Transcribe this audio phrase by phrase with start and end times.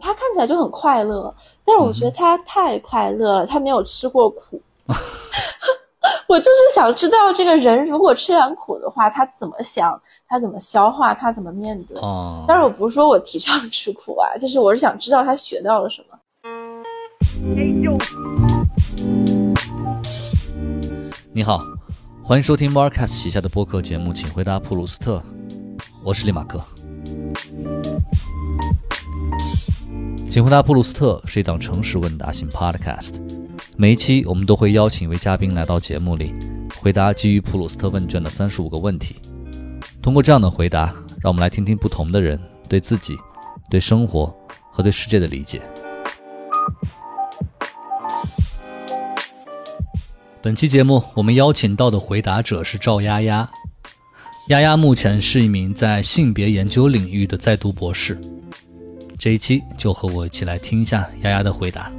[0.00, 1.32] 他看起来就很快乐，
[1.64, 4.60] 但是我觉得他太快乐了，他没有吃过苦。
[6.26, 11.98] 我就是想知道这个人如果吃完苦的话，他怎么想，他怎么消化，他怎么面对。
[11.98, 16.18] 哦，但是我不是说我提倡吃苦啊，就是我是想知道他学到了什么。
[21.32, 21.60] 你好，
[22.24, 25.22] 欢迎收听 Marcus 旗下的播客节目，请回答普鲁斯特，
[26.02, 26.58] 我是利马克。
[30.30, 33.20] 请回答普鲁斯特是一档诚实问答型 Podcast，
[33.76, 36.32] 每一期我们都会邀请一位嘉宾来到节目里，
[36.76, 39.16] 回答基于普鲁斯特问卷的三十五个问题。
[40.00, 40.84] 通过这样的回答，
[41.20, 43.18] 让我们来听听不同的人对自己、
[43.68, 44.32] 对生活
[44.70, 45.60] 和对世界的理解。
[50.40, 53.50] 本期节目我们邀请到的回答者是赵丫丫，
[54.46, 58.16] 丫丫目前是一名在性别研究领域的在读博士。
[59.20, 61.92] 这一期就和我一起来听一下丫丫的回答。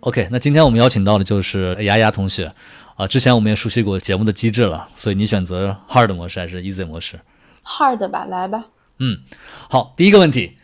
[0.00, 2.50] OK，那今天我们邀请到的就是丫丫同学
[2.94, 7.20] 啊，之前我们也熟悉过节目的机制了，所以你选择 Hard 模式还是 Easy 模式
[7.62, 8.64] ？Hard 吧，来吧。
[9.00, 9.18] 嗯，
[9.68, 10.56] 好，第一个问题，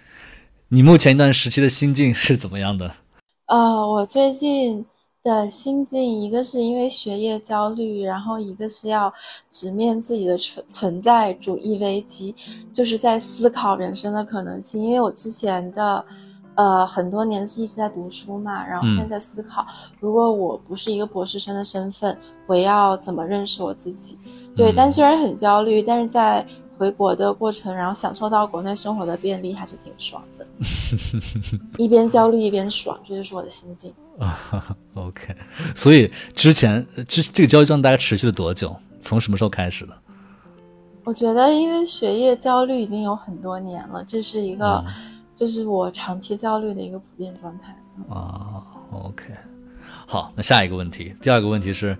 [0.68, 2.94] 你目前一段时期的心境是怎么样的？
[3.48, 4.86] 呃，我最近。
[5.22, 9.12] 的心境，一个是因为学业焦虑，然后一个是要
[9.50, 12.34] 直面自己的存存在主义危机，
[12.72, 14.82] 就是在思考人生的可能性。
[14.82, 16.04] 因为我之前的，
[16.56, 19.64] 呃，很多年是一直在读书嘛，然后现在思考，
[20.00, 24.18] 如果我不是一个博士生的身份，我要怎么认识我自己？
[24.56, 26.46] 对，但虽然很焦虑，但是在。
[26.78, 30.44] 回国的过程，然后享受到国内生活的便利，还是挺爽的。
[31.78, 33.92] 一边焦虑一边爽，这就是我的心境。
[34.94, 35.34] OK，
[35.74, 38.74] 所以之前这这个焦虑状态大概持续了多久？
[39.00, 39.98] 从什么时候开始的？
[41.04, 44.84] 我觉得，因为学业焦虑已经有很多年了，这是一个，
[45.34, 47.76] 就是我长期焦虑的一个普遍状态。
[48.08, 49.34] 啊，OK，
[50.06, 51.98] 好，那下一个问题，第二个问题是，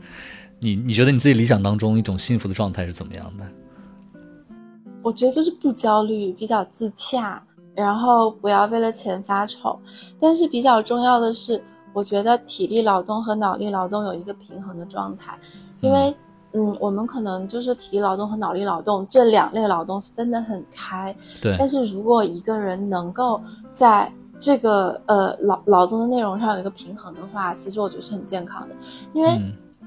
[0.61, 3.45] 你你觉得你自己理想当中一种幸福的状态是怎么样的？
[5.03, 7.43] 我觉得就是不焦虑，比较自洽，
[7.75, 9.77] 然后不要为了钱发愁。
[10.21, 11.61] 但是比较重要的是，
[11.93, 15.39] 我觉得体力劳动和脑力劳动有一个平衡的状态。
[15.81, 16.15] 因为，
[16.53, 21.15] 嗯，我们可能就是体力劳动和脑力劳动这两类劳动分得很开。
[21.41, 21.57] 对。
[21.59, 23.41] 但是如果一个人能够
[23.75, 28.75] 在这个呃劳劳动的内容上有一个平衡的话，其实我觉得是很健康的。
[29.13, 29.31] 因为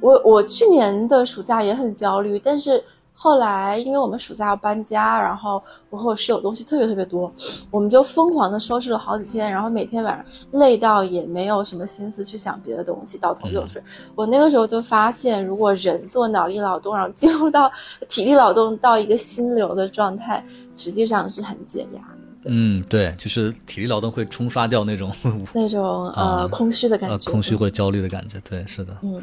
[0.02, 2.84] 我我去年的暑假也很焦虑，但是。
[3.18, 7.32] 后来，因为我们暑假要搬家，然后我和我室友东西特别特别多，
[7.72, 10.26] 我们就疯狂的收拾了好几天，然后每天晚上
[10.60, 13.82] 累到也没有什么心思去想别的东西，倒头就睡。
[14.16, 17.72] 我那个时候就发现，如果人做脑力劳动，然后进入到
[18.10, 22.02] 体力劳动到一个心流的状态，实际上是很解压。
[22.48, 25.12] 嗯，对，就是体力劳动会冲刷掉那种
[25.52, 28.40] 那种呃空虚的感觉，空虚或者焦虑的感觉。
[28.48, 28.96] 对，是的。
[29.02, 29.20] 嗯，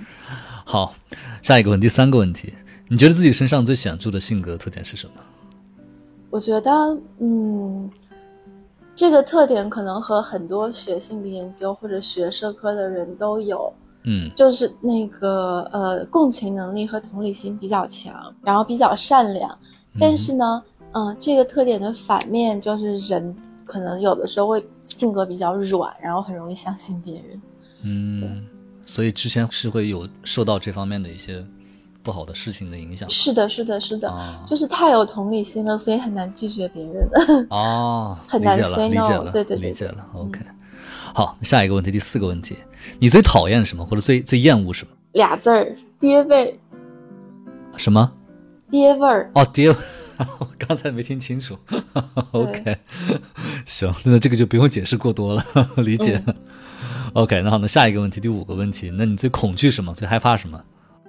[0.64, 0.92] 好，
[1.40, 2.52] 下一个问题，第三个问题。
[2.92, 5.14] 你觉得自己身上最显著的性格特点是什么？
[6.28, 6.70] 我觉得，
[7.20, 7.90] 嗯，
[8.94, 19.58] 这个特点可能和很多学性别研究或者学社科的人都有，嗯，就是那个呃，共情能力和同理心比较强，然后比较善良。
[19.98, 27.42] 但是呢，嗯，这个特点的反面就是人可能有的时候会性格比较软，然后很容易相信别人。
[27.84, 28.44] 嗯，
[28.82, 31.42] 所以之前是会有受到这方面的一些。
[32.02, 34.12] 不好的事情的影响是的，是的，是的，
[34.46, 37.46] 就是太有同理心了，所以很难拒绝别人。
[37.50, 40.04] 哦， 很难 say no，对对，理解了。
[40.14, 40.40] OK，
[41.14, 42.56] 好，下一个问题，第四个问题，
[42.98, 44.92] 你最讨厌什么，或者最最厌恶什么？
[45.12, 46.58] 俩字儿，爹味。
[47.76, 48.12] 什么？
[48.70, 49.30] 爹味儿。
[49.34, 49.68] 哦，爹，
[50.38, 51.56] 我刚才没听清楚。
[52.32, 52.78] OK，
[53.66, 55.44] 行，那这个就不用解释过多了，
[55.76, 56.22] 理解。
[57.12, 59.94] OK，那好，那下一个问题，第五个问题，那你最恐惧什么？
[59.94, 60.58] 最害怕什么？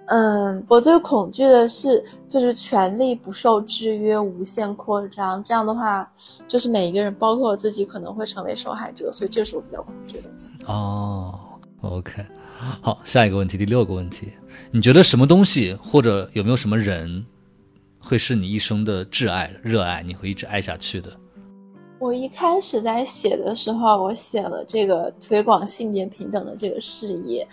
[0.07, 5.41] 嗯，我最恐惧的是，就是权力不受制约、无限扩张。
[5.43, 6.07] 这样的话，
[6.47, 9.11] 就是每一个人，包括我自己，可能会成为受害者。
[9.13, 10.51] 所以，这是我比较恐惧的东西。
[10.65, 11.39] 哦
[11.81, 12.25] ，OK，
[12.81, 14.33] 好，下一个问题，第六个问题，
[14.71, 17.25] 你觉得什么东西，或者有没有什么人，
[17.97, 21.09] 会是你一生的挚爱、热爱，你会一直爱下去的？
[22.03, 27.47] 我一开始在写的时候，我写了这个推广性别平等的这个事业，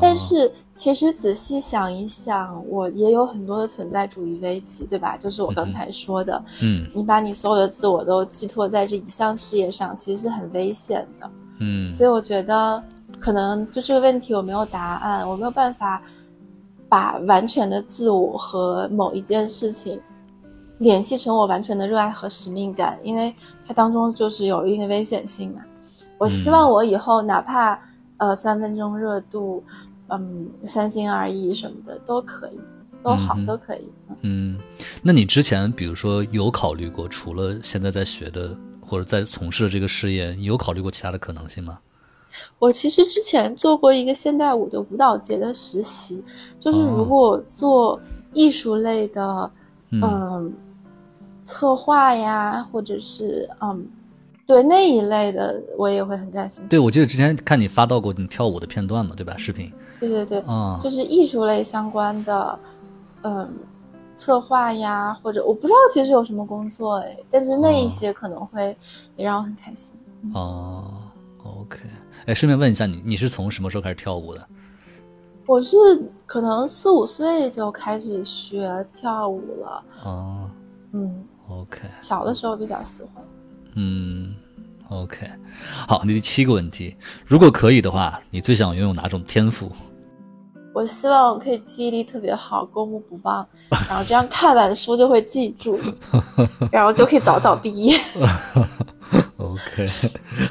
[0.00, 5.16] 但是其实仔细想一想，我也有很多的存在主义危机，对吧？
[5.16, 11.94] 就是我刚才说的，嗯，你把你所有的自我都寄托在这一项事业上，其实是很危险的，嗯。
[11.94, 12.82] 所以我觉得，
[13.20, 16.02] 可能就这个问题我没有答案，我没有办法
[16.88, 20.00] 把完全的自我和某一件事情。
[20.82, 23.32] 联系成我完全的热爱和使命感，因为
[23.66, 25.62] 它当中就是有一定的危险性嘛。
[26.18, 27.78] 我希望我以后哪怕
[28.16, 29.62] 呃三分钟热度，
[30.08, 32.60] 嗯三心二意什么的都可以，
[33.02, 33.88] 都好都可以。
[34.20, 34.58] 嗯，
[35.02, 41.78] 那你之前比如说有考虑过，除了现在在学的或者在从事的这个事业，你有考虑过其他的可能性吗？
[42.58, 46.24] 我其实之前做过一个现代舞的舞蹈节的实习，
[46.58, 48.00] 就是如果做
[48.32, 49.50] 艺术类的，
[49.90, 50.52] 嗯，
[51.52, 53.86] 策划呀，或者是嗯，
[54.46, 56.68] 对那一类的，我也会很感兴趣。
[56.70, 59.36] 对，我记得之前看你发到过你跳舞的片段嘛，对吧？
[59.36, 59.70] 视频。
[60.00, 62.58] 对对对，嗯，就是艺术类相关的，
[63.22, 63.48] 嗯，
[64.16, 68.76] 策划呀，或者我不知道其实有什么工作哎，但是那一些可能会
[69.16, 69.94] 也让我很开心。
[70.34, 70.90] 哦
[71.44, 71.80] ，OK。
[72.26, 74.48] 哎，顺便问一下你，你是从什么时候开始跳舞的？
[75.46, 75.76] 我是
[76.24, 79.82] 可能四五岁就开始学跳舞了。
[80.04, 80.48] 哦，
[80.92, 81.24] 嗯
[81.60, 81.80] ，OK。
[82.00, 83.24] 小的时候比较喜欢。
[83.74, 84.34] 嗯
[84.88, 85.26] ，OK。
[85.86, 86.96] 好，第七个问题，
[87.26, 89.70] 如果可以的话，你最想拥有哪种天赋？
[90.74, 93.46] 我希望我可以记忆力特别好，过目不忘，
[93.88, 95.78] 然后这样看完书就会记住，
[96.72, 98.00] 然后就可以早早毕业。
[99.36, 99.86] OK，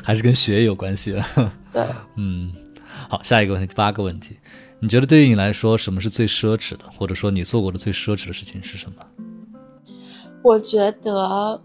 [0.03, 1.23] 还是跟学业有关系的。
[1.73, 1.83] 对，
[2.17, 2.53] 嗯，
[3.09, 4.37] 好，下一个问题，第八个问题，
[4.79, 9.03] 你觉得对于你来说，什么是最奢侈的，或者说你做过的最奢侈的事情是什么？
[10.41, 11.59] 我觉得，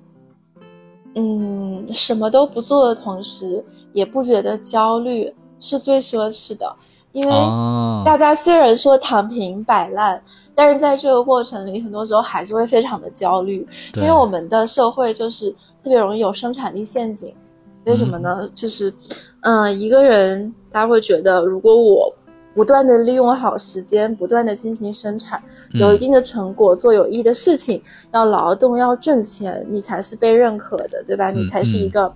[1.15, 6.75] 嗯，什么都不做的同时，也不觉得焦虑，是最奢侈的。
[7.13, 7.33] 因为
[8.05, 10.23] 大家虽然说躺平摆烂，
[10.55, 15.51] 但是在这个过程里，很多时候还是会非常的焦虑，因为我们的社会就是
[15.83, 17.35] 特别容易有生产力陷阱。
[17.87, 18.47] 为什么呢？
[18.55, 18.93] 就是，
[19.41, 22.15] 嗯，一个人他会觉得，如果我
[22.57, 25.41] 不断的利用好时间，不断的进行生产，
[25.75, 27.83] 有一定的成果，做有益的事情，
[28.13, 31.31] 要劳动，要挣钱，你才是被认可的，对吧？
[31.31, 32.11] 你才是一个。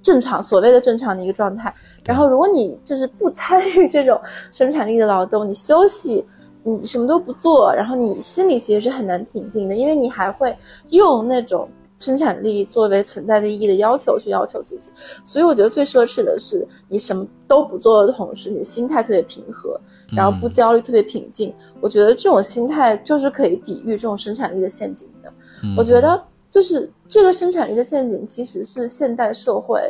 [0.00, 1.72] 正常，所谓的正常的一个状态。
[2.04, 6.26] 然后，如果你就是不参与这种生产力的劳动，你休息，
[6.64, 10.56] 你什么都不做，然后你心里其实是很难平静的，因为你还会
[10.88, 11.68] 用那种
[12.02, 14.90] 生产力作为存在的意义的要求去要求自己。
[15.24, 19.80] 所以，我觉得最奢侈的是你什么都不做的同时，你心态特别平和，
[20.14, 21.54] 然后不焦虑，特别平静。
[21.80, 25.32] 我觉得这种心态就是可以抵御这种生产力的陷阱的。
[25.76, 26.20] 我觉得。
[26.52, 29.80] 就是这个生产力的陷阱，其实是现代社会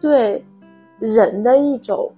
[0.00, 0.42] 对
[0.98, 2.10] 人的一种，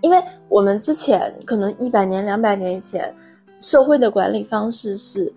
[0.00, 3.14] 因为我们之前可能一百年、两百年以前，
[3.60, 5.32] 社会的管理方式是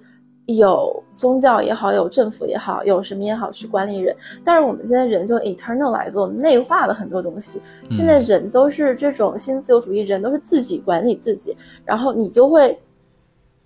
[0.48, 4.16] 有宗教也好，有政府也好，有什么也好去管理人。
[4.44, 7.62] 但是我们现在人就 internalize，我们内化了很多东西。
[7.92, 11.56] 现在人都是这种新自由主义，人都是自己管理自己，
[11.86, 12.78] 然后你就会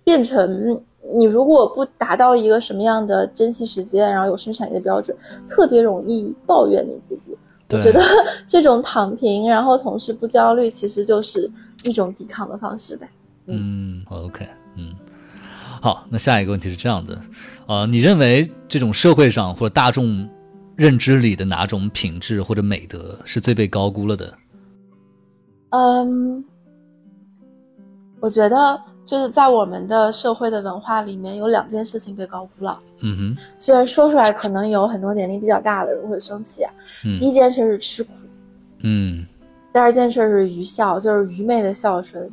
[0.04, 0.80] 变成。
[1.14, 5.14] 你如果不达到一个什么样的珍惜时间，然后有生产力的标准，
[5.48, 7.36] 特别容易抱怨你自己。
[7.70, 8.00] 我觉得
[8.46, 11.50] 这种躺平，然后同时不焦虑，其实就是
[11.82, 13.08] 一种抵抗的方式呗。
[13.46, 14.61] 嗯，OK，嗯，
[15.82, 17.20] 好，那下一个问题是这样的，
[17.66, 20.26] 呃，你认为这种社会上或者大众
[20.76, 24.32] 认知里的哪种品质或者美德是最被高估了的？
[25.70, 26.44] 嗯，
[28.20, 28.80] 我觉得。
[29.04, 32.78] 就是在我们的社会的文化里面，有两件事情被高估了。
[33.00, 36.72] 嗯哼，虽然说出来可能有很多年龄比较大的人会生气啊。
[37.04, 38.10] 嗯，第一件事是吃苦。
[38.84, 39.26] 嗯，
[39.72, 42.30] 第二件事是愚孝，就是愚昧的孝顺，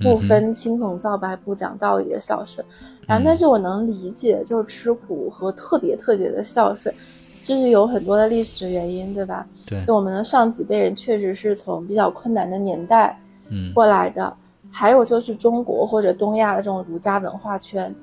[0.00, 2.64] 不分青红皂白不讲道理的孝顺。
[3.06, 6.94] 然后，但是我能理解，就是吃苦和特别特别的孝顺，
[7.42, 9.46] 就是有很多的历史原因，对吧？
[9.66, 13.18] 对，就我们的上几辈人确实是从比较困难的年代
[13.50, 14.34] 嗯过来的。
[14.70, 17.94] 还有就是中国或者东亚的这种儒家文化圈，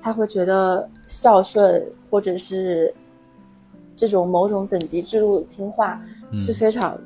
[0.00, 2.94] 他会觉得孝顺或者是
[3.94, 6.00] 这种某种等级制度听话
[6.34, 6.96] 是非常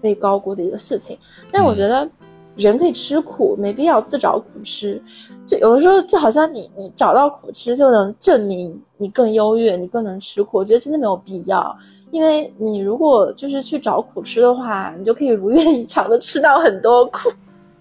[0.00, 1.18] 被高估的一个事情。
[1.52, 2.08] 但是我觉得
[2.56, 5.00] 人可以吃苦，没必要自找苦吃。
[5.46, 10.58] 就有的时候就好像你你找到苦吃就能证明你更优越，你更能吃苦。
[10.58, 11.76] 我觉得真的没有必要，
[12.10, 17.30] 因为你如果就是去找苦吃的话，你就可以如愿以偿的吃到很多苦。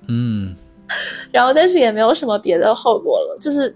[0.07, 0.55] 嗯。
[1.31, 3.75] 然后，但是也没有什么别的后果了，就是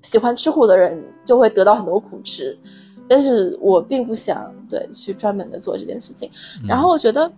[0.00, 2.58] 喜欢吃苦的人就会得到很多苦吃，
[3.08, 6.28] 但是我并不想对去专门的做这件事情。
[6.66, 7.30] 然后我觉得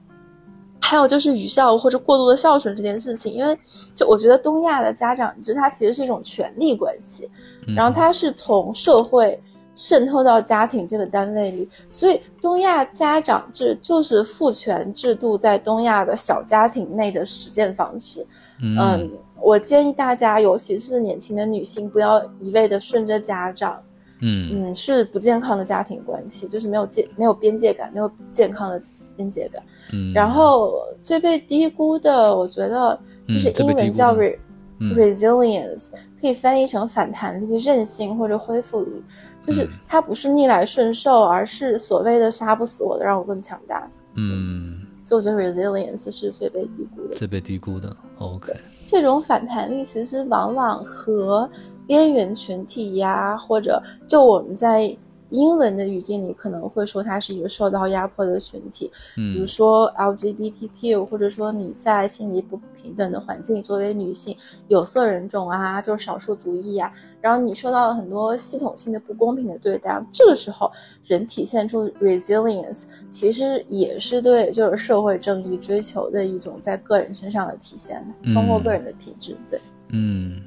[0.86, 3.58] 还有就是愚孝或者过度的孝顺这件事情，因为
[3.94, 7.28] 就我觉得东亚的家长制它其实是一种权力关系，
[7.76, 9.36] 然后它是从社会
[9.74, 18.24] 渗透到家庭这个单位里，所以东亚家长制就是父权制度在东亚的小家庭内的实践方式。
[18.62, 19.10] 嗯，
[19.42, 23.76] 我建议大家，尤其是年轻的女性，不要一味的顺着家长，
[24.20, 24.68] 嗯。
[24.68, 28.80] 嗯，是不健康的家庭关系，就是没有界没有边界感，没有健康的
[29.16, 29.62] 边界感。
[29.92, 34.38] 嗯，然后最被低估的，我觉得就是英文叫 re、
[34.78, 34.94] 嗯。
[34.94, 39.02] resilience，可以翻译成反弹力、韧性或者恢复力，
[39.46, 39.68] 就是嗯。
[39.88, 43.90] 它不是逆来顺受，而是所谓的杀不死我的，让我更强大。
[44.14, 44.82] 嗯。
[45.04, 47.14] 就我觉得 resilience 是最被低估的。
[47.14, 48.52] 最被低估的，OK，
[48.88, 51.48] 这种反弹力其实往往和
[51.86, 54.92] 边缘群体呀，或者就我们在
[55.30, 64.36] 英文的语境里可能会说它是一个受到压迫的群体，比如嗯说 LGBTQ，或者说你在性别不平等的环境，作为女性、
[64.68, 66.90] 有色人种啊，就是少数族裔啊，
[67.20, 70.70] 然后你受到了很多系统性的不公平的对待，这个时候
[71.04, 78.04] 人体现出 resilience，其实也是对就是社会正义追求的一种在个人身上的体现，
[78.34, 79.60] 通过嗯个人的品质，对。
[79.88, 80.42] 嗯，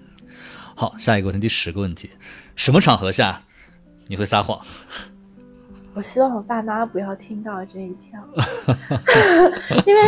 [0.76, 2.10] 好，下一个问题，第十个问题，
[2.56, 3.42] 什么场合下
[4.10, 4.60] 你会撒谎？
[5.94, 8.20] 我希望我爸妈不要听到这一条，
[9.86, 10.02] 因为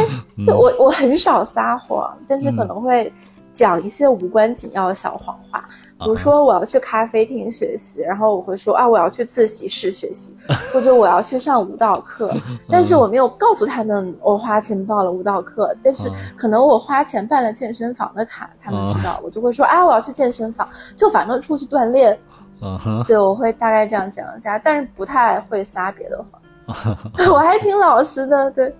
[0.43, 3.13] 就我我很少撒谎，但是可能会
[3.51, 5.63] 讲一些无关紧要的小谎话，
[5.99, 10.35] 比如说我要去咖啡厅学习，然后我会说啊我要去自习室学习，
[10.73, 12.33] 或者我要去上舞蹈课，
[12.69, 22.17] 但是我没有告诉他们我花钱报了舞蹈课，但是嗯可能我花钱办了健身房的卡，他们知道，我就会说啊我要去健身房，就反正出去锻炼。
[22.61, 26.41] 嗯哼，对，我会大概这样讲一下，但是不太会撒别的谎。
[27.33, 28.73] 我还挺老实的，对。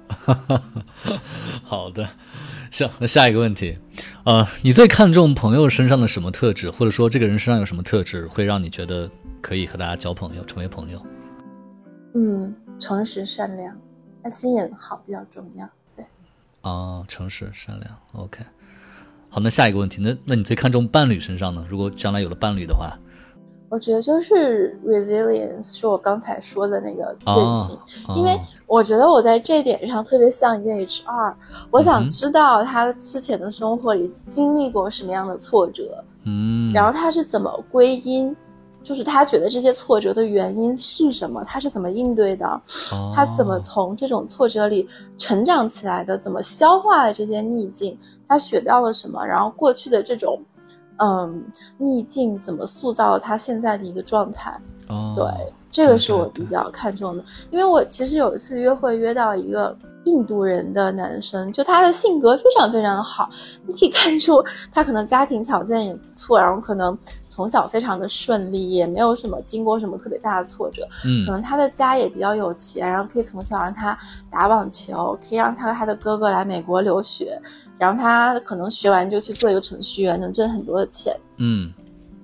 [1.66, 2.08] 好的，
[2.70, 3.78] 行，那下一个问题，
[4.24, 9.10] 呃，你最看重朋友身上的什么特质，或者说这个人身上有什么特质，会让你觉得
[9.42, 11.02] 可以和大家交朋友，成为朋友？
[12.14, 13.76] 嗯，诚实善良，
[14.22, 15.68] 那心眼好比较重要。
[15.96, 16.06] 对，
[16.62, 18.44] 啊，诚实善良，OK。
[19.30, 21.66] 好，那下一个问题，那那你最看重伴侣身上呢？
[21.68, 22.96] 如果将来有了伴侣的话，
[23.72, 27.74] 我觉得就是 resilience 是我刚才说的那个韧性，
[28.06, 28.38] 哦因为
[28.68, 31.34] 我觉得我在这点上特别像一个 HR，
[31.72, 38.36] 我嗯想知道他之前的生活里经历过什么样的挫折，嗯，然后他是怎么归因，
[38.84, 42.46] 就是他觉得这些挫折的原因是什么，他是怎么应对的，
[42.92, 44.86] 哦他怎么从这种挫折里
[45.18, 47.98] 成长起来的，怎么消化了这些逆境，
[48.28, 50.38] 他学到了什么，然后过去的这种。
[51.04, 51.44] 嗯，
[51.78, 54.56] 逆境怎么塑造了他现在的一个状态？
[54.88, 63.30] 哦，对，这个是我比较看重的，因为我其实有一次约会约到一个印度人的男生，就他的性格非常非常的好，
[63.66, 66.96] 你可以看出他可能家庭条件也不错，然后可能
[67.34, 73.98] 从小非常的顺利，也没有什么经过什么特别大的挫折，嗯可能他的家也比较有钱，然后可以从小让他
[74.30, 77.42] 打网球，可以让他和他的哥哥来美国留学，
[77.78, 81.16] 然后他可能学完就去做一个程序员，能挣很多的钱。
[81.38, 81.72] 嗯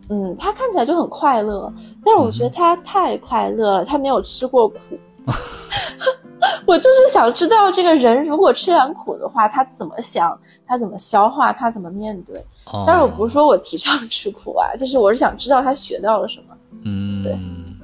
[0.10, 1.72] 嗯，他看起来就很快乐，
[2.04, 4.78] 但是我觉得他太快乐了，他没有吃过苦。
[6.66, 12.38] 我就是想知道这个人如果吃完苦的话，他怎么想，他怎么消化，他怎么面对。
[12.66, 16.58] 哦，但是我不是说我提倡吃苦啊，就是我是想知道他学到了什么。
[16.84, 17.38] 嗯，对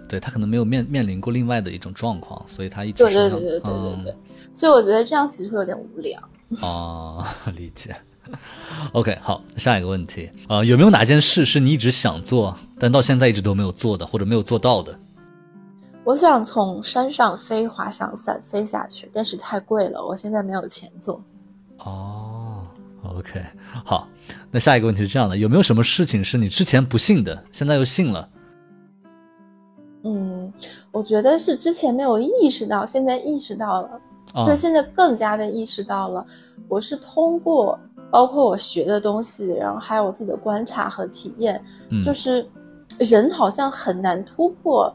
[0.08, 4.16] 对，他可能没有面面临过另外的一种状况，所以他一直对对对对对对嗯对，
[4.52, 6.20] 所以我觉得这样其实会有点无聊。
[6.62, 7.96] 哦，理解。
[8.94, 14.98] OK，好，下一个问题，呃，有没有哪件事是你一直想做，但到现在一直都没有做的，或者没有做到的？
[16.06, 21.22] 我想从山上飞滑翔伞飞下去，但是太贵了，我现在没有钱做。
[21.80, 22.62] 哦
[23.04, 23.42] ，OK，
[23.86, 24.08] 好，
[24.52, 28.28] 那下一个问题是这样的，有没有什么事情是你之前不信的，现在又信了？
[30.04, 30.52] 嗯，
[30.92, 33.88] 我觉得是之前没有意识到，现在意识到了。
[34.34, 36.26] 啊就是现在更加的意识到了，
[36.68, 37.80] 我是通过
[38.10, 42.46] 包括我学的东西，然后还有我自己的观察和体验，嗯就是
[43.00, 44.94] 人好像很难突破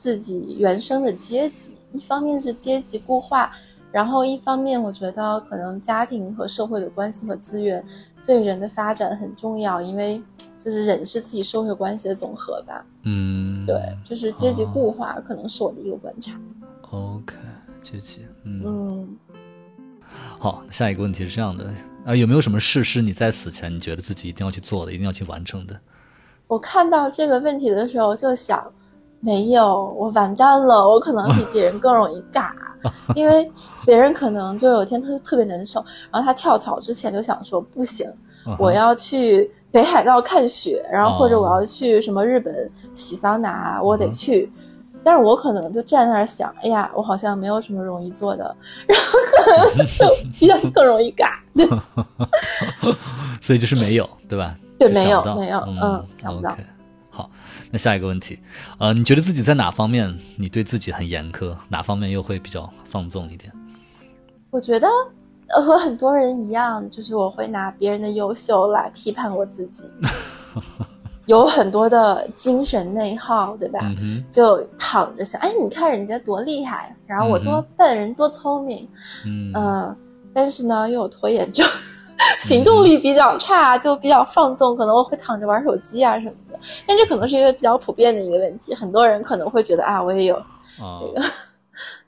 [0.00, 1.76] 自己原生的阶级。
[1.92, 3.52] 一方面是阶级固化，
[3.92, 7.84] 然后一方面我觉得可能家庭和社会的关系和资源
[8.24, 10.22] 对人的发展很重要，因为
[10.64, 12.82] 就是人是自己社会关系的总和吧。
[13.02, 16.32] 嗯，对，就是阶级固化可能是我的一个观察。
[16.92, 17.36] ，OK，
[17.82, 19.16] 阶级，嗯，嗯。
[20.38, 21.74] 好，下一个问题是这样的，
[22.06, 25.78] 啊、有没有什么事是你在死前你觉得自己一定要去做的，一定要去完成的？
[26.46, 28.72] 我看到这个问题的时候就想，
[29.20, 32.50] 没有，我完蛋了，我可能比别人更容易尬，
[33.14, 33.50] 因为
[33.84, 38.10] 别人可能就有一天特特别难受，然后他跳槽之前就想说不行，
[38.58, 44.52] 我要去北海道看雪，然后或者哦我要去什么日本洗桑拿，我得嗯去。
[45.02, 48.54] 但是我可能就站那儿想，哎呀，我好像没有什么容易做的，
[48.86, 50.06] 然后可能就
[50.38, 51.30] 比较更容易尬。
[51.56, 51.66] 对。
[53.40, 54.54] 所以就是没有，对吧？
[54.78, 56.54] 对没有没有嗯嗯想不到
[57.20, 57.30] 好，
[57.70, 58.38] 那下一个问题，
[58.78, 63.52] 呃，你觉得自己在哪方面你对自己很严苛，哪方面又会比较放纵一点？
[64.50, 64.88] 我觉得
[65.48, 69.84] 呃和很多人一样，就是我会拿别人的优秀来批判我自己，
[71.26, 73.80] 有很多的精神内耗，对吧？
[74.00, 78.88] 嗯，就躺着想，哎，你看人家多厉害，然后我多笨，人多聪明，
[79.26, 79.96] 嗯嗯，
[80.32, 81.68] 但是呢又有拖延症，
[82.40, 86.49] 行动力比较差，就比较放纵，可能我会躺着玩手机啊什么的。
[86.86, 91.22] 但这可能是一个比较普遍的一个问题，很多人可能会觉得啊，我也有啊这个，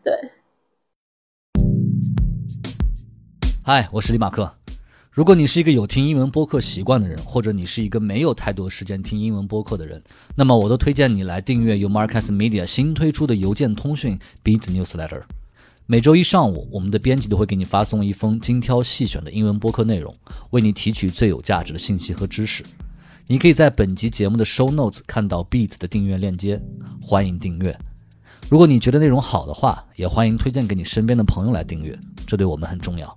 [0.04, 0.12] 对。
[3.64, 4.52] 嗨，我是李马克。
[5.10, 10.02] 如果你是一个有听英文播客习惯的人，或者你是一个没有太多时间听英文播客的人，
[10.34, 15.20] 那么我都推荐你来订阅由 Marcus Media 新推出的邮件通讯 Beats Newsletter。
[15.84, 20.14] 每周一上午，我们的编辑都会给你发送一封精挑细选的英文播客内容，
[20.50, 22.64] 为你提取最有价值的信息和知识。
[23.28, 26.60] 你可以在本集节目的 Show Notes 看到 Beats 的订阅链接，
[27.00, 27.78] 欢迎订阅。
[28.50, 33.16] 如果你觉得内容好的话，也欢迎推荐给你身边的朋友来订阅，这对我们很重要。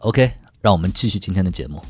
[0.00, 0.30] OK，
[0.60, 1.82] 让我们继续今天的节目。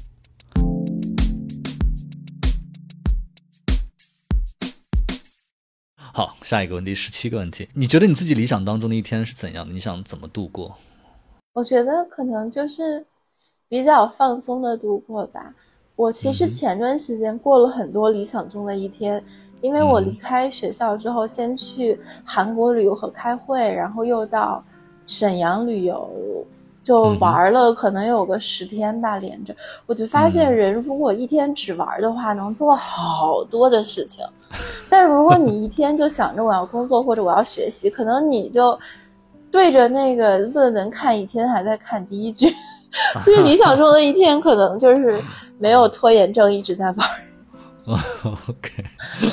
[5.97, 7.69] 好，下一个问题，十七个问题。
[7.75, 9.75] 你觉得你自己理想当中的一天是怎样的？
[9.75, 10.78] 你想怎么度过？
[11.54, 13.04] 我觉得可能就是
[13.69, 15.52] 比较放松的度过吧。
[16.00, 19.23] 我其实前段时间过了很多理想中的一天，
[19.61, 24.64] 因为我离开学校之后，先去韩国旅游和开会，然后又到
[25.07, 26.09] 沈阳旅游，
[26.83, 29.54] 就玩了可能有个十天吧，连着。
[29.85, 34.25] 我就发现人如果一天只玩的话，能做好多的事情。
[34.88, 38.76] 但如果你一天就想着我要工作或者我要学习，可能你就
[39.50, 42.50] 对着那个论文看一天，还在看第一句。
[43.18, 45.23] 所以理想中的一天可能就是
[45.59, 47.09] 没有拖延症，一直在玩。
[48.23, 48.85] OK，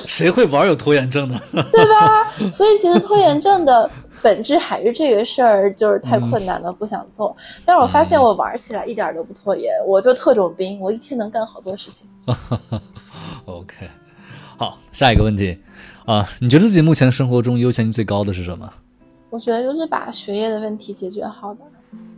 [0.07, 1.39] 谁会玩有拖延症呢？
[1.71, 2.29] 对吧？
[2.51, 3.89] 所以其实拖延症的
[4.21, 7.35] 本质还是这个事儿，就是太困难了，不想做。
[7.65, 12.07] 但是我发现我玩起来一点都不拖延，我就特种兵，我一天能干好多事情。
[13.45, 13.87] OK，
[14.57, 15.59] 好，下一个问题
[16.05, 18.71] 啊，你觉得自己目前生活中优先级最高的是什么？
[19.29, 21.59] 我觉得就是把学业的问题解决好的，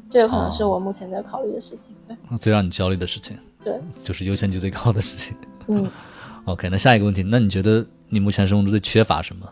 [0.09, 1.95] 这个可能是我目前在考虑的事情。
[2.07, 5.37] 对，最让你焦虑的事情，对，就是优先级最高的事情。
[5.67, 5.89] 嗯，
[6.45, 9.47] OK，那下一个问题，那你觉得你目前生活中最缺乏什么？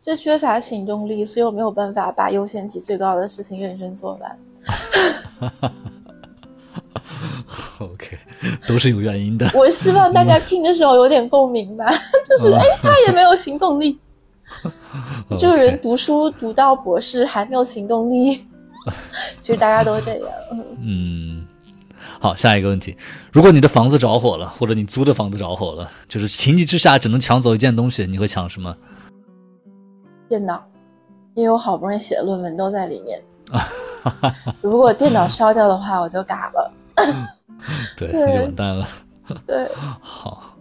[0.00, 4.38] 最缺乏行动力，所以我没有办法把优先级最高的事情认真做完。
[7.80, 8.16] OK，
[8.66, 9.50] 都是有原因的。
[9.54, 11.90] 我希望大家听的时候有点共鸣吧，
[12.28, 13.98] 就是哎，他也没有行动力。
[15.36, 18.46] 这个人读书读到博士还没有行动力，
[19.40, 20.28] 其实大家都这样。
[20.52, 21.46] 嗯 嗯，
[22.20, 22.96] 好，下一个问题，
[23.32, 28.76] 如果你的房子着火了，或者你租的房子着火了，就是情急之下只能抢走一件东西，你会抢什么？
[30.28, 30.62] 电脑，
[31.34, 33.22] 因为我好不容易写的论文都在里面。
[34.60, 36.72] 如果电脑烧掉的话，我就嘎了。
[37.96, 38.88] 对，对那就完蛋了。
[39.46, 40.56] 对，好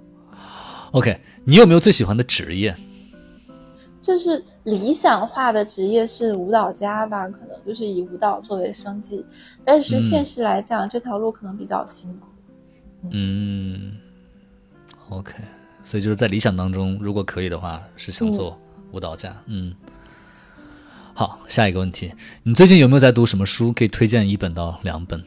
[0.92, 2.76] ，OK，你有没有最喜欢的职业？
[4.08, 9.26] 就是理想化的职业是舞蹈家吧，可能就是以舞蹈作为生计。
[9.66, 12.28] 但是嗯现实来讲，这条路可能比较辛苦。
[13.12, 13.98] 嗯
[15.10, 15.34] ，OK，
[15.84, 18.58] 所以就是在理想当中，如果可以的话，是想做
[18.94, 19.36] 舞蹈家。
[19.48, 19.76] 嗯，
[21.14, 23.74] 好，下一个问题，你最近有没有在读什么书？
[23.74, 25.22] 可以推荐一本到两本。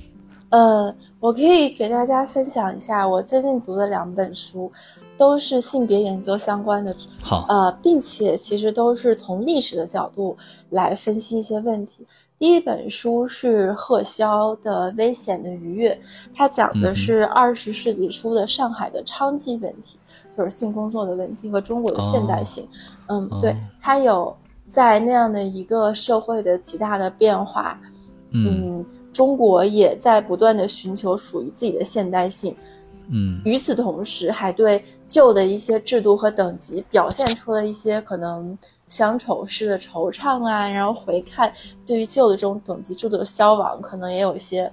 [0.51, 4.71] 呃，我可以给大家分享一下我最近读的两本书，
[5.17, 10.37] 都是性别研究相关的，好，呃，并且其实都是从历史的角度
[10.71, 12.07] 来分析一些问题。
[12.39, 15.95] 第一本书是贺潇的《危险的愉悦》，
[16.35, 19.99] 它讲的是二十世纪初的上海的娼妓问题，
[20.35, 22.67] 就是性工作的问题和中国的现代性。
[23.09, 24.35] 嗯，对哦，它有
[24.67, 27.79] 在那样的一个社会的极大的变化，
[28.31, 32.55] 嗯嗯，中国也在不断的寻求属于自己的现代性。
[33.13, 41.53] 嗯与此同时，还对旧的一些制度和等级表现出了一些可能乡愁式的惆怅啊，然后回看
[41.85, 44.71] 对于旧的这种等级制度的消亡，可能也有一些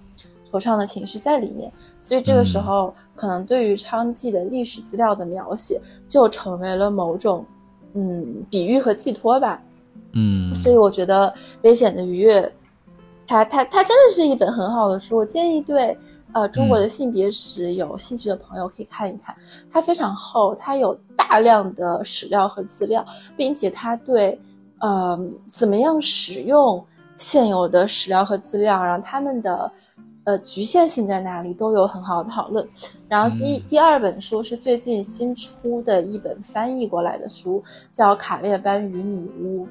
[0.52, 1.72] 惆怅的情绪在里面。
[2.00, 7.44] 所以这个时候，可能对于娼妓的历史资料的描写，就成为了某种
[7.96, 9.60] 嗯比喻和寄托吧。
[10.14, 11.28] 嗯，所以我觉得
[11.64, 12.40] 《危险的愉悦》
[13.28, 15.96] 它，它它真的是一本很好的书，我建议对
[16.34, 19.36] 呃中国的性别史有兴趣的朋友可以看一看。
[19.70, 24.40] 它非常厚，它有大量的史料和资料，并且它对
[24.80, 26.84] 呃怎么样使用
[27.18, 29.72] 现有的史料和资料，然后他们的
[30.24, 32.66] 呃局限性在哪里，都有很好的讨论。
[33.10, 37.64] 然后第、第二本书是最近新出的一本翻译过来的书，
[37.94, 39.66] 叫《卡列班与女巫》。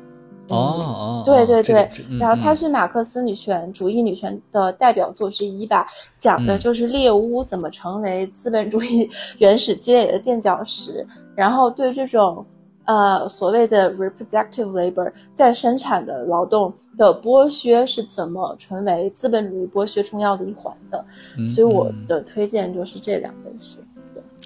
[0.48, 2.56] 哦哦，对对对，嗯然后它嗯。
[2.56, 5.86] 是马克思女权主义女权的代表作之一吧，
[6.20, 6.58] 讲的嗯。
[6.58, 12.44] 就是猎巫怎么成为资本主义 原始积累的垫脚石，然后对这种
[12.84, 21.04] 呃所谓的 reproductive labor 在生产的劳动的剥削是怎么成为资本主义剥削重要的一环的，
[21.38, 22.06] 嗯所以我嗯。
[22.06, 23.78] 的推荐就是这两本书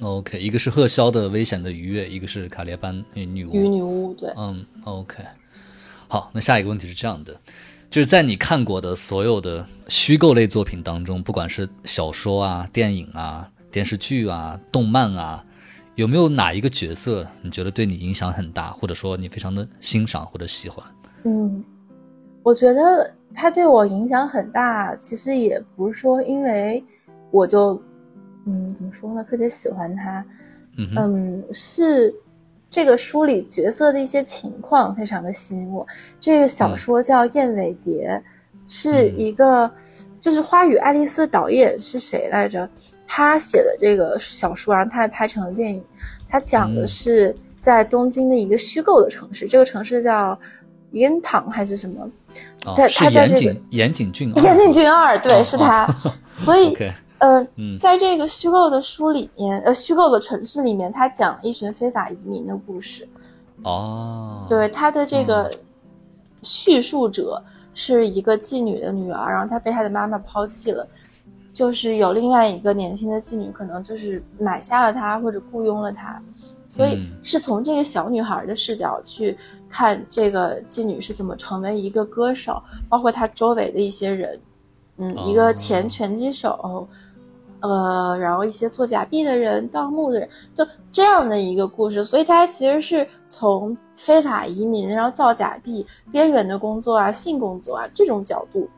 [0.02, 3.52] ，OK，一个是赫肖的《危险的愉悦》，一个是卡列班与女巫。
[3.52, 4.32] 与女巫对。
[4.36, 5.22] 嗯，OK，
[6.10, 7.40] 好，那下一个问题是这样的，
[7.88, 15.44] 就是在你看过的所有的虚构类作品当中，不管是小说啊、电影啊、电视剧啊、动漫啊，
[15.94, 20.84] 有没有哪一个角色你觉得对你影响很大，或者说你非常的欣赏或者喜欢？
[21.22, 21.64] 嗯，
[22.42, 26.82] 我觉得他对我影响很大，其实也不是说因为
[27.30, 27.80] 我就，
[28.46, 30.24] 嗯，怎么说呢，特别喜欢他，
[30.76, 32.12] 嗯是
[32.70, 35.84] 这个书里角色的一些情况非常的吸引我。
[36.20, 38.22] 这个小说叫《燕尾蝶》，
[38.72, 39.68] 是一个，
[40.20, 42.66] 就是《花与爱丽丝》导演是谁来着？
[43.08, 45.84] 他写的这个小说，然后他还拍成了电影。
[46.28, 50.38] 他讲的嗯是在东京的一个虚构的城市，这个城市叫
[50.92, 52.08] 烟堂还是什么？
[52.66, 55.92] 哦，在是他在这个岩井岩井俊二，岩井俊二，对，哦是他。
[56.36, 56.72] 所以
[57.20, 57.78] 嗯，嗯。
[57.78, 63.08] 在这个虚构的书里面，呃，虚构的城市里面，他讲一群非法移民的故事。
[63.62, 65.50] 哦，对，他的这个
[66.42, 67.42] 叙述者
[67.74, 70.86] 是一个妓女的女儿，然后她被她的妈妈抛弃了，
[71.52, 76.20] 就是有另外一个年轻的妓女，可能就是买下了她或者雇佣了她，
[76.66, 77.06] 所以嗯。
[77.22, 79.36] 是从这个小女孩的视角去
[79.68, 84.40] 看这个妓女是怎么成为一个歌手，包括她周围的一些人，
[84.96, 86.88] 嗯，一个前拳击手。
[87.60, 98.68] 呃，然后一些做假币的人、盗墓的人，就这样的一个故事，所以它其实是从非法移民，然后造假币、边缘的工作啊、性工作啊这种角度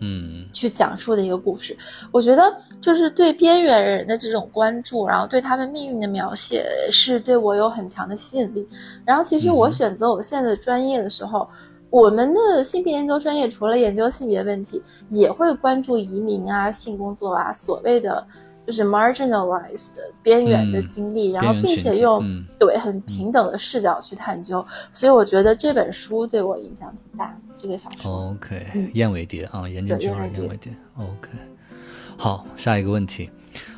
[0.00, 1.76] 嗯去讲述的一个故事。
[2.10, 8.68] 我觉得就是对边缘人的这种关注，然后对他们命运的描写，是对我有很强的吸引力。
[9.04, 11.48] 然后其实我选择我现在的专业的时候。
[11.94, 18.26] 我们的性别研究专业除了研究性别问题，也会关注移民啊、性工作啊，所谓的
[18.66, 27.32] 就是 marginalized 边缘的嗯经历，然后并且用、嗯对很平等的视角去探究，所以我觉得这本书对我影响挺大。
[27.56, 30.72] 这个小说，OK，嗯燕尾蝶啊，岩井俊二燕尾蝶燕尾蝶。
[30.98, 31.30] OK，
[32.16, 33.30] 好，下一个问题，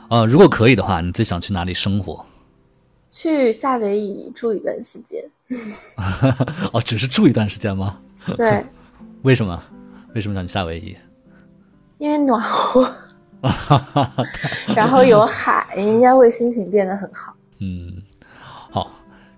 [0.09, 2.25] 呃，如果可以的话，你最想去哪里生活？
[3.11, 5.23] 去夏威夷住一段时间，
[6.73, 7.99] 哦，只是住一段时间吗？
[8.37, 8.65] 对，
[9.23, 9.63] 为什么？
[10.15, 10.97] 为什么想去夏威夷？
[11.99, 12.91] 因为暖和，
[14.75, 17.35] 然后有海，应该会心情变得很好。
[17.59, 18.03] 嗯，
[18.71, 18.91] 好，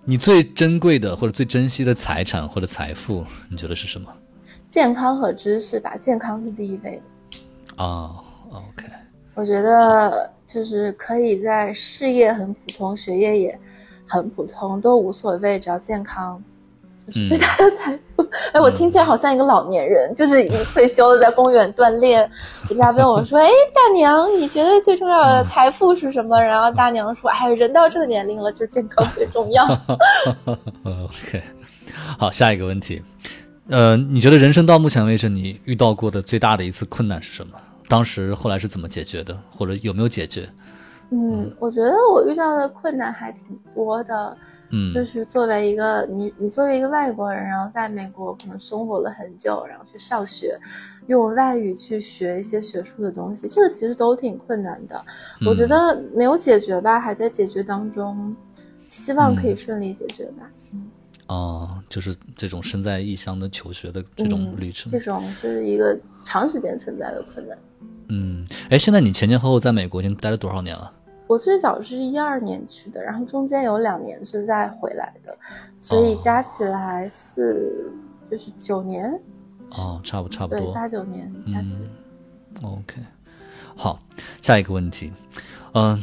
[0.03, 4.11] 你最珍贵的或者最珍惜的财产或者财富，你觉得是什么？
[4.67, 7.83] 健康和知识吧，健康是第一位的。
[7.83, 8.15] 啊、
[8.51, 8.87] o k
[9.35, 13.59] 我觉得就是可以在事业很普通，学业也
[14.05, 16.48] 很普通，都无所谓，只要健康就
[17.11, 18.27] 是最大的财富。
[18.51, 22.29] 哎、我听起来好像一个老年人，就是已经退休了，在公园锻炼。
[22.69, 29.65] 人家问我说：“哎，大娘，你觉得最重要的财富是什么？”然后大娘说：“哎，人到这个年龄了，就是健康最重要。
[30.83, 31.41] OK，
[32.17, 33.01] 好，下一个问题，
[33.69, 37.53] 呃，你觉得人生到目前为止你遇到过的最大的一次困难是什么？
[37.87, 40.47] 当时后来是怎么解决的，或者有没有解决？”
[41.11, 44.37] 嗯，我觉得我遇到的困难还挺多的。
[44.71, 50.55] 嗯就是作为一个你，你作为一个外国人，然后在美国可能生活了很久，然后去上学，
[51.07, 55.03] 用外语去学一些学术的东西，这个其实都挺困难的。
[55.47, 58.35] 我觉嗯得没有解决吧，还在解决当中，
[58.87, 60.47] 希望可以嗯顺利解决吧。
[60.71, 60.85] 嗯
[61.25, 64.91] 哦，就是这种身在异乡的求学的这种嗯旅程。
[64.91, 67.57] 这种是一个长时间存在的困难。
[68.09, 70.93] 嗯，哎，现在你前前后后在美国已经待了多少年了？
[71.29, 75.37] 我最早是一二年去的，然后中间有两年是再回来的，
[75.77, 77.93] 所以哦加起来四
[78.31, 79.13] 就是九年，
[79.77, 80.73] 哦，差不差不对，多。
[80.73, 81.79] 八九年加起来。
[82.63, 82.95] 嗯，OK，
[83.75, 84.01] 好，
[84.41, 85.13] 下一个问题，
[85.75, 86.01] 嗯、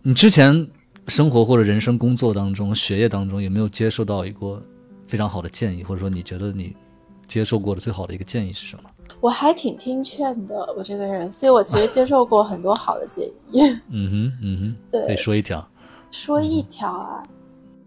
[0.00, 0.66] 你之前
[1.08, 4.62] 生活或者人生工作当中、学业当中有没有接受到一个
[5.06, 6.74] 非常好的建议，或者说你觉得你
[7.26, 8.88] 接受过的最好的一个建议是什么？
[9.20, 13.62] 我还挺听劝的，我这个人，所以我其实接受过很多好的建议。
[13.90, 15.66] 嗯哼，嗯哼，对可以说一条。
[16.10, 17.22] 说一条啊，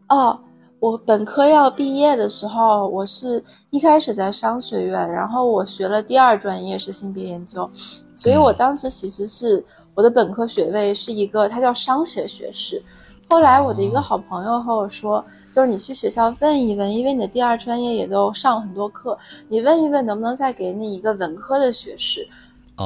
[0.10, 0.40] 哦，
[0.80, 7.70] 我本科要毕业的时候，我是一开始在商学院，然后我学了第二专业是性别研究，
[8.14, 9.64] 所以我当时其实是
[9.96, 12.82] 我的本科学位是一个，它叫商学学士。
[13.32, 19.18] 后来我的一个好朋友和我说，就是你去学校问一问，因为你的第二专业也都上了很多课，
[19.48, 22.28] 你问一问能不能再给你一个文科的学士。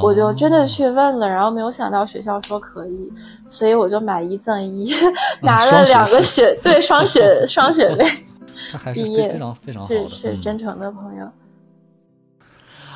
[0.00, 3.12] 我就真的去问了，然后没有想到学校说可以，
[3.48, 4.94] 所以我就买一赠一，
[5.42, 8.08] 拿了两个学对双学 双学位，
[8.94, 11.28] 毕业非常非常好的，是是真诚的朋友。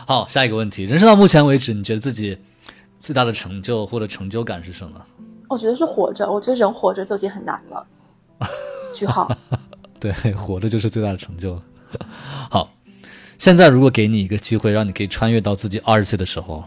[0.06, 2.38] 好，下一个问题，人生到目前为止，你觉得自己
[3.00, 5.00] 最大的成就或者成就感是什么？
[5.50, 7.86] 我觉得是活着，我觉得人活着就已经很难了。
[8.94, 9.28] 句号。
[9.98, 11.60] 对，活着就是最大的成就。
[12.48, 12.70] 好，
[13.36, 16.62] 现在如果给你一个机会，让你可以穿越到自己二十岁的时候。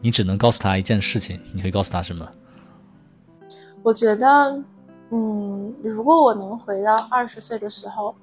[0.00, 2.28] 你只能告诉他一件事情，你会告诉他什么？
[3.82, 4.26] 我觉得，
[5.10, 8.14] 嗯，如果我能回到二十岁的时候，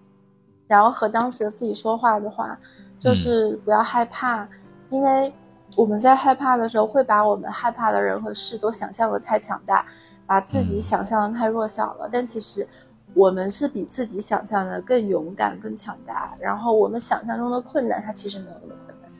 [0.68, 2.58] 然后和当时的自己说话的话，
[2.98, 4.48] 就是不要害怕，
[4.90, 5.34] 因为
[5.76, 9.86] 我们在害怕的时候，会把我们害怕的人和事都想象的太强大，
[10.26, 12.10] 把自己想象的太弱小了。
[12.12, 12.68] 但其实，
[13.14, 16.34] 我们是比自己想象的更勇敢、更强大。
[16.40, 19.12] 然后，我们想象中的困难，它其实没有那么困难。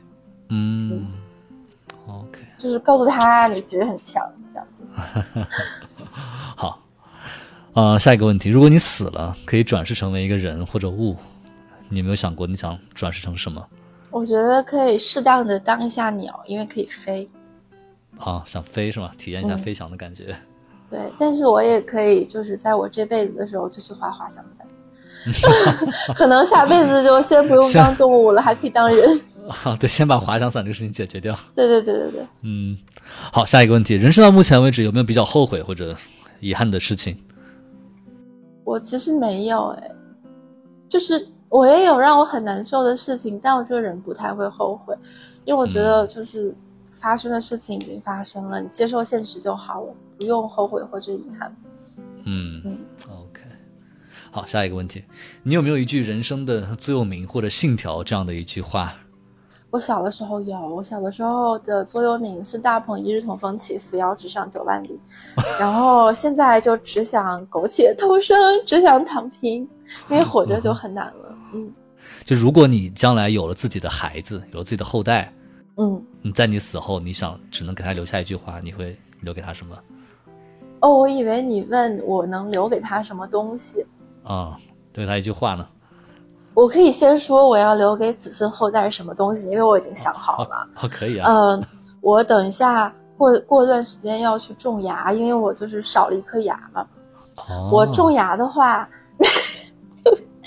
[0.50, 1.06] 嗯。
[2.08, 5.46] OK，就是告诉他你其实很强，这样子。
[6.56, 6.80] 好，
[7.74, 11.16] 呃，下一个问题，如果你死了，可以转世成为一个人或者物，
[11.88, 13.64] 你有没有想过你想转世成什么？
[14.12, 17.28] 我觉得可以适当的当一下鸟，因为可以飞。
[18.18, 19.10] 啊，想飞是吗？
[19.18, 20.36] 体验一下飞翔的感觉。
[20.90, 24.66] 对，但是我也可以，就是在我这辈子的时候就去滑滑翔伞。
[26.14, 29.20] 可能下辈子就先不用当动物了，还可以当人。
[29.48, 31.34] 啊，对，先把滑翔伞这个事情解决掉。
[31.54, 32.26] 对对对对对。
[32.42, 32.76] 嗯，
[33.32, 35.96] 好，下一个问题，人生到目前为止有没有比较后悔或者
[36.38, 37.16] 遗憾的事情？
[38.64, 39.90] 我其实没有哎，
[40.88, 44.96] 就是我也有让我很难受的事情，但我这个人不太会后悔，
[45.44, 46.54] 因为我觉得就是
[46.94, 51.54] 发生的事情已经发生了，你接受现实就好了，不用后悔或者遗憾。
[52.24, 53.42] 嗯嗯，OK。
[54.30, 55.04] 好，下一个问题，
[55.42, 58.94] 你有没有一句人生的座右铭或者信条这样的一句话？
[59.68, 64.98] 我小的时候有，我小的时候的座右铭是“大鹏一日同风起，扶摇直上九万里”，
[65.60, 69.68] 然后现在就只想苟且偷生，只想躺平，
[70.08, 71.34] 因为活着就很难了。
[71.54, 71.70] 嗯，
[72.24, 75.32] 就如果你将来有了自己的孩子，有了自己的后代，
[75.76, 79.76] 嗯，你在你死后，你想只能给他留下一句话，你会留给他什么？
[80.80, 83.86] 哦，我以为你问我能留给他什么东西
[84.24, 84.56] 啊？
[84.94, 85.66] 留给他一句话呢？
[86.54, 90.68] 我可以先说我要留给子孙后代什么东西，因为我已经想好了。
[90.82, 91.32] 哦，可以啊。
[91.32, 91.64] 嗯，
[92.02, 96.86] 我等一下过过段时间要去种牙，因为我就是少了一颗牙嘛。
[97.48, 97.70] 哦。
[97.72, 98.86] 我种牙的话，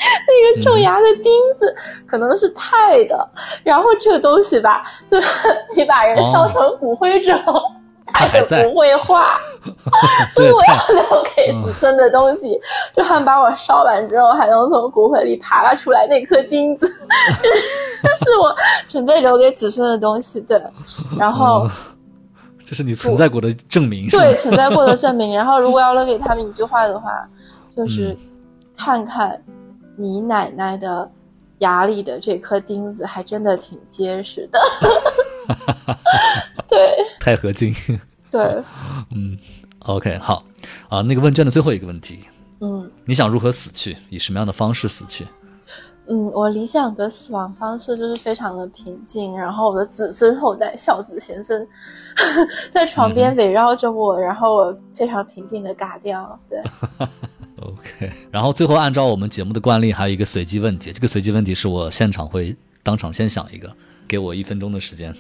[0.28, 1.74] 那个种牙的钉子
[2.06, 3.30] 可能是钛的，
[3.64, 7.62] 然后这个东西吧，就是 你把人烧成骨灰之后。
[8.08, 9.38] 它也不会化，
[10.30, 12.58] 所以我要留给子孙的东西，
[12.94, 18.56] 就还把我烧完之后还能从骨灰里爬出来那颗钉子，是我
[18.88, 20.40] 准备留给子孙的东西。
[20.42, 20.62] 对，
[21.18, 21.68] 然后
[22.64, 25.36] 这是你存在过的证明，对，存在过的证明。
[25.36, 27.28] 然后如果要留给他们一句话的话，
[27.76, 28.16] 就是
[28.78, 29.38] 看看
[29.98, 31.10] 你奶奶的
[31.60, 34.60] 牙里的这颗钉子，还真的挺结实的。
[36.68, 36.80] 对，
[37.20, 37.74] 钛合金。
[38.30, 38.42] 对，
[39.16, 39.38] 嗯
[39.80, 40.44] ，OK，好
[40.90, 41.02] 啊。
[41.02, 42.26] 那个问卷的最后一个问题，
[42.60, 43.96] 嗯，你想如何死去？
[44.10, 45.26] 以什么样的方式死去？
[46.08, 51.68] 嗯，我理想的死亡方式就是非常的平静，然后我的子孙后代、孝子贤孙
[52.72, 56.40] 在床边围绕着我，然后我非常平静的嘎掉。
[56.48, 56.62] 对
[57.78, 58.12] ，OK。
[58.32, 63.72] 然后最后按照我们节目的惯例，还有一个随机问题，这个随机问题是我现场会当场先想一个。
[64.08, 65.12] 给我一分钟的时间。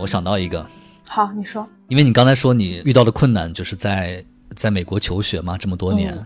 [0.00, 0.64] 我想到一个，
[1.08, 1.68] 好，你说。
[1.88, 4.24] 因为你刚才说你遇到的困难就是在
[4.54, 6.16] 在美国求学嘛，这么多年，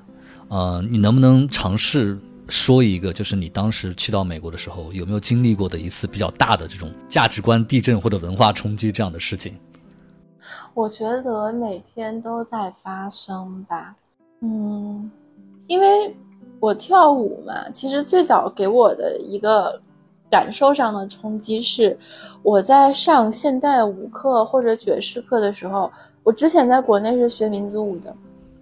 [0.49, 9.55] 呃，你能不能尝试说一个，就是你当时去到美国的时候，有没有经历过的一次比较大的这种价值观地震或者文化冲击这样的事情？
[10.75, 13.95] 我觉得每天都在发生吧，
[14.41, 15.11] 嗯，
[15.67, 16.17] 因为。
[16.61, 19.79] 我跳舞嘛，其实最早给我的一个
[20.31, 21.95] 感受上的冲击是，
[22.43, 28.17] 我在上现代舞课或者爵士课的时候，我之前在国内是学民族舞的，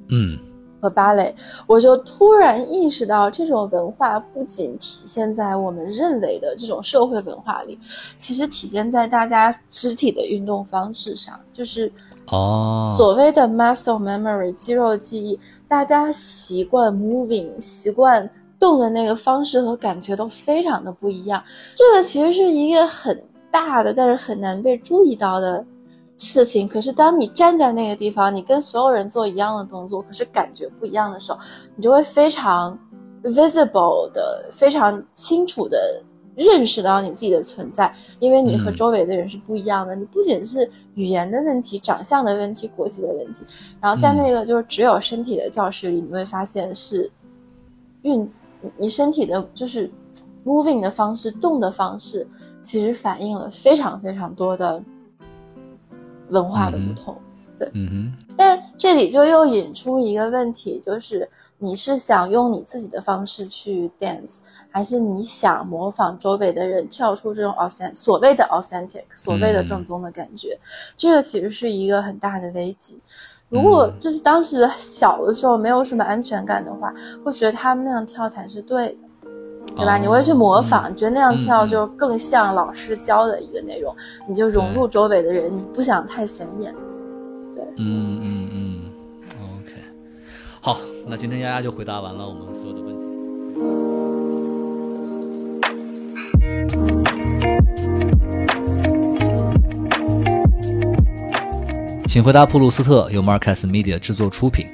[0.09, 0.37] 嗯，
[0.83, 1.33] 和芭蕾，
[1.68, 7.79] 我就突然意识到，这种文化不仅体现在我们认为的这种社会文化里，
[8.18, 11.90] 其实体现在大家肢体的运动方式上，就是
[12.33, 21.40] 哦，所谓的 muscle memory 肌肉记忆，大家习惯 moving 习惯动的那个方式和感觉都非常的不一样。
[21.77, 25.64] 这个其实是一个很大的，但是很难被注意到的。
[26.24, 31.38] 事情，可是当你站在那个地方，你跟所有人做一样的动作，可是感觉不一样的时候，
[31.74, 32.78] 你就会非常
[33.24, 36.00] visible 的、非常清楚的
[36.37, 39.96] 认识到你自己的存在，因为你和周围的人是不一样的。
[39.96, 43.40] 你不仅是语言的问题、长相的问题、国籍的问题，
[43.80, 47.11] 然后在那个就是只有身体的教室里，你会发现是
[48.02, 48.30] 运
[48.76, 49.90] 你身体的，就是
[50.44, 52.24] moving 的方式、动的方式，
[52.62, 54.80] 其实反映了非常非常多的。
[56.33, 57.16] 文化的不同，
[57.59, 64.38] 对，嗯哼，但这里就又引出一个问题，就是你是想用你自己的方式去 dance，
[64.71, 70.59] 还是你想模仿周围的人跳出这种 authentic 所谓的 authentic 所谓的正宗的感觉？
[70.97, 72.99] 这个其实是一个很大的危机。
[73.49, 76.92] 如果就是当时小的时候没有什么安全感的话，
[77.23, 78.99] 会觉得他们那样跳才是对的。
[79.74, 79.98] 对吧？
[79.98, 83.94] 你会去模仿，你觉得那样跳就更像老师教的一个内容，
[84.28, 86.72] 你就融入周围的人，你不想太显眼。
[87.54, 88.80] 对，嗯嗯嗯
[89.61, 89.72] ，OK，
[90.61, 93.08] 好，那今天丫丫就回答完了我们所有的问题。
[102.06, 104.66] 请回答普鲁斯特由 Marcus Media 制作出品，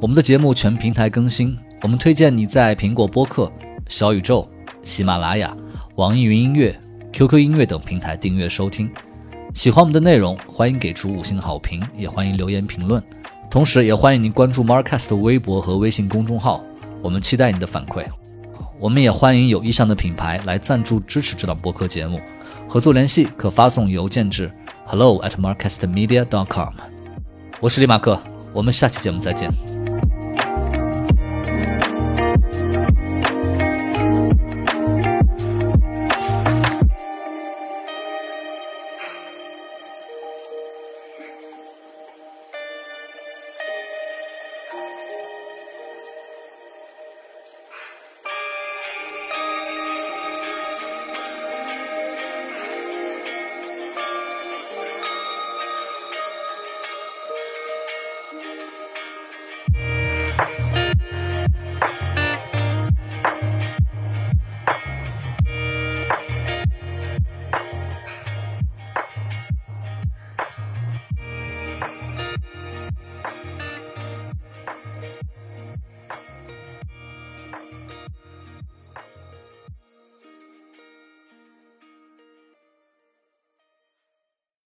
[0.00, 3.52] 我们的节目全平台更新，我们推荐你在苹果播客。
[3.88, 4.46] 小宇宙、
[4.82, 5.56] 喜马拉雅、
[5.96, 6.78] 网易云音乐、
[7.12, 8.90] QQ 音乐等平台订阅收听。
[9.54, 13.02] 喜欢我们的内容，欢迎给出五星好评，也欢迎留言评论。
[13.50, 16.62] 同时，也欢迎您关注 Marcast 的微博和微信公众号，
[17.00, 18.04] 我们期待你的反馈。
[18.78, 22.20] 我们也欢迎有意向的品牌来赞助支持这档播客节目，
[22.68, 24.52] 合作联系可发送邮件至
[24.84, 26.74] hello at marcastmedia.com。
[27.58, 28.20] 我是李马克，
[28.52, 29.77] 我们下期节目再见。